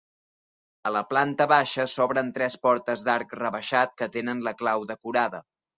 A 0.89 0.93
la 0.95 1.03
planta 1.11 1.47
baixa 1.51 1.85
s'obren 1.93 2.33
tres 2.39 2.59
portes 2.65 3.07
d'arc 3.11 3.39
rebaixat 3.45 3.97
que 4.03 4.13
tenen 4.19 4.47
la 4.51 4.59
clau 4.65 4.93
decorada. 4.97 5.47